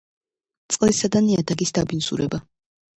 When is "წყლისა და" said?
0.77-1.23